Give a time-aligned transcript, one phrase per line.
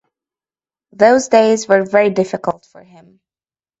[0.93, 3.19] Those days were very difficult for him.